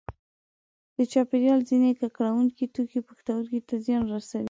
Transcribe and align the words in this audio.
د 0.97 0.99
چاپیریال 1.11 1.59
ځینې 1.69 1.89
ککړوونکي 2.01 2.65
توکي 2.75 2.99
پښتورګو 3.07 3.59
ته 3.67 3.75
زیان 3.85 4.03
رسوي. 4.13 4.39